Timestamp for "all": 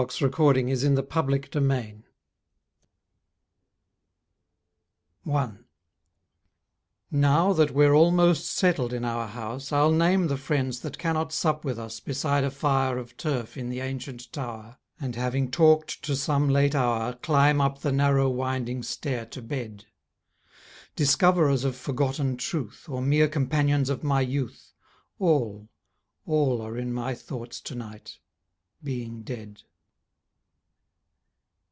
25.19-25.69, 26.25-26.59